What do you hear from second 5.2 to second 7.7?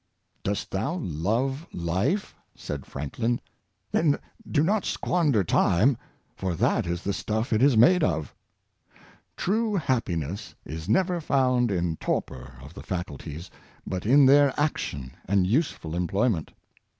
time for that is the stuff it